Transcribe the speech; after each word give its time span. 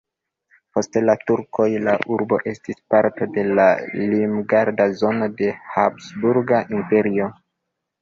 Post 0.77 0.95
la 1.09 1.15
turkoj 1.31 1.67
la 1.89 1.93
urbo 2.15 2.39
estis 2.53 2.81
parto 2.95 3.29
de 3.37 3.45
limgarda 4.01 4.91
zono 5.05 5.31
de 5.45 5.55
Habsburga 5.77 6.67
Imperio. 6.83 7.35